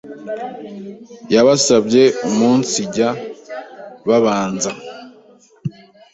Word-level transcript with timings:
Yabasabye 1.33 2.03
umunsijya 2.27 3.07
babanza 4.07 4.71